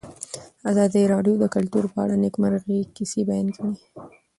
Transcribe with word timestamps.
ازادي 0.71 1.01
راډیو 1.13 1.35
د 1.39 1.45
کلتور 1.55 1.83
په 1.93 1.97
اړه 2.03 2.13
د 2.17 2.21
نېکمرغۍ 2.23 2.79
کیسې 2.95 3.21
بیان 3.29 3.47
کړې. 3.55 3.71